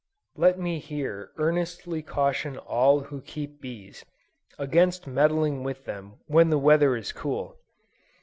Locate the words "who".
3.01-3.21